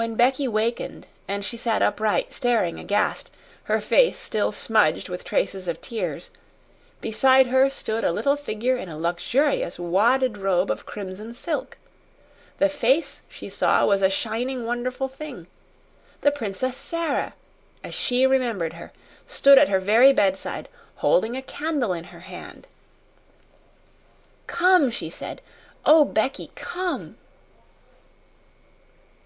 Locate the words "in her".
21.92-22.20